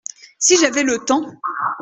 Si 0.39 0.57
j’avais 0.57 0.81
le 0.81 0.97
temps. 1.05 1.31